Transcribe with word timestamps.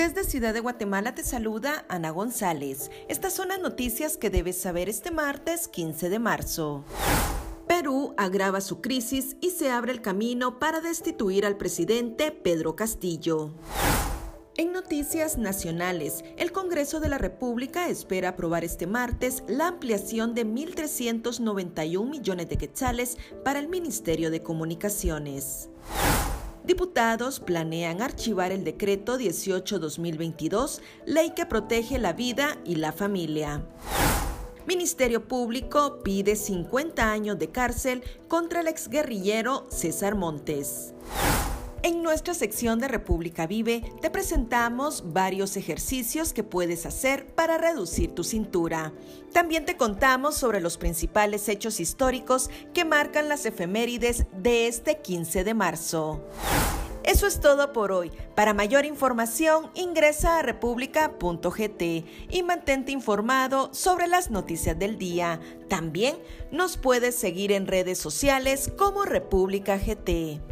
Desde 0.00 0.24
Ciudad 0.24 0.54
de 0.54 0.60
Guatemala 0.60 1.14
te 1.14 1.22
saluda 1.22 1.84
Ana 1.90 2.08
González. 2.08 2.90
Estas 3.08 3.34
son 3.34 3.48
las 3.48 3.60
noticias 3.60 4.16
que 4.16 4.30
debes 4.30 4.56
saber 4.56 4.88
este 4.88 5.10
martes 5.10 5.68
15 5.68 6.08
de 6.08 6.18
marzo. 6.18 6.86
Perú 7.68 8.14
agrava 8.16 8.62
su 8.62 8.80
crisis 8.80 9.36
y 9.42 9.50
se 9.50 9.70
abre 9.70 9.92
el 9.92 10.00
camino 10.00 10.58
para 10.58 10.80
destituir 10.80 11.44
al 11.44 11.58
presidente 11.58 12.32
Pedro 12.32 12.76
Castillo. 12.76 13.50
En 14.56 14.72
noticias 14.72 15.36
nacionales, 15.36 16.24
el 16.38 16.50
Congreso 16.50 17.00
de 17.00 17.10
la 17.10 17.18
República 17.18 17.90
espera 17.90 18.30
aprobar 18.30 18.64
este 18.64 18.86
martes 18.86 19.42
la 19.48 19.68
ampliación 19.68 20.34
de 20.34 20.46
1.391 20.46 22.08
millones 22.08 22.48
de 22.48 22.56
quetzales 22.56 23.18
para 23.44 23.58
el 23.58 23.68
Ministerio 23.68 24.30
de 24.30 24.42
Comunicaciones. 24.42 25.68
Diputados 26.70 27.40
planean 27.40 28.00
archivar 28.00 28.52
el 28.52 28.62
decreto 28.62 29.18
18-2022, 29.18 30.80
ley 31.04 31.30
que 31.30 31.44
protege 31.44 31.98
la 31.98 32.12
vida 32.12 32.58
y 32.64 32.76
la 32.76 32.92
familia. 32.92 33.66
Ministerio 34.68 35.26
Público 35.26 35.98
pide 36.04 36.36
50 36.36 37.10
años 37.10 37.40
de 37.40 37.50
cárcel 37.50 38.04
contra 38.28 38.60
el 38.60 38.68
exguerrillero 38.68 39.66
César 39.68 40.14
Montes. 40.14 40.94
En 41.82 42.02
nuestra 42.02 42.34
sección 42.34 42.78
de 42.78 42.88
República 42.88 43.46
Vive 43.46 43.82
te 44.02 44.10
presentamos 44.10 45.14
varios 45.14 45.56
ejercicios 45.56 46.34
que 46.34 46.44
puedes 46.44 46.84
hacer 46.84 47.26
para 47.34 47.56
reducir 47.56 48.14
tu 48.14 48.22
cintura. 48.22 48.92
También 49.32 49.64
te 49.64 49.78
contamos 49.78 50.36
sobre 50.36 50.60
los 50.60 50.76
principales 50.76 51.48
hechos 51.48 51.80
históricos 51.80 52.50
que 52.74 52.84
marcan 52.84 53.30
las 53.30 53.46
efemérides 53.46 54.26
de 54.36 54.66
este 54.66 54.98
15 54.98 55.42
de 55.42 55.54
marzo. 55.54 56.22
Eso 57.02 57.26
es 57.26 57.40
todo 57.40 57.72
por 57.72 57.92
hoy. 57.92 58.12
Para 58.34 58.52
mayor 58.52 58.84
información 58.84 59.70
ingresa 59.74 60.38
a 60.38 60.42
república.gt 60.42 61.82
y 62.28 62.42
mantente 62.42 62.92
informado 62.92 63.72
sobre 63.72 64.06
las 64.06 64.30
noticias 64.30 64.78
del 64.78 64.98
día. 64.98 65.40
También 65.68 66.18
nos 66.52 66.76
puedes 66.76 67.14
seguir 67.14 67.52
en 67.52 67.66
redes 67.66 67.96
sociales 67.96 68.70
como 68.76 69.06
República 69.06 69.78
GT. 69.78 70.49